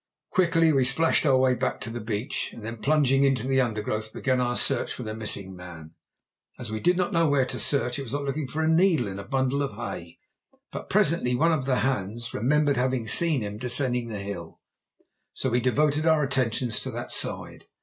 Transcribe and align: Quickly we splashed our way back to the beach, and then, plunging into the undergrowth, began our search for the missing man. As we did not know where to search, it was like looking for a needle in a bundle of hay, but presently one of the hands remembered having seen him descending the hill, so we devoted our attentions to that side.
Quickly 0.31 0.73
we 0.73 0.83
splashed 0.83 1.27
our 1.27 1.37
way 1.37 1.53
back 1.53 1.79
to 1.81 1.91
the 1.91 1.99
beach, 1.99 2.49
and 2.53 2.65
then, 2.65 2.77
plunging 2.81 3.23
into 3.23 3.45
the 3.47 3.61
undergrowth, 3.61 4.11
began 4.11 4.41
our 4.41 4.55
search 4.55 4.91
for 4.91 5.03
the 5.03 5.13
missing 5.13 5.55
man. 5.55 5.91
As 6.57 6.71
we 6.71 6.79
did 6.79 6.97
not 6.97 7.13
know 7.13 7.29
where 7.29 7.45
to 7.45 7.59
search, 7.59 7.99
it 7.99 8.01
was 8.01 8.13
like 8.15 8.23
looking 8.25 8.47
for 8.47 8.63
a 8.63 8.67
needle 8.67 9.05
in 9.07 9.19
a 9.19 9.23
bundle 9.23 9.61
of 9.61 9.73
hay, 9.75 10.17
but 10.71 10.89
presently 10.89 11.35
one 11.35 11.51
of 11.51 11.65
the 11.65 11.81
hands 11.81 12.33
remembered 12.33 12.77
having 12.77 13.07
seen 13.07 13.41
him 13.41 13.59
descending 13.59 14.07
the 14.07 14.17
hill, 14.17 14.59
so 15.33 15.51
we 15.51 15.61
devoted 15.61 16.07
our 16.07 16.23
attentions 16.23 16.79
to 16.79 16.89
that 16.89 17.11
side. 17.11 17.65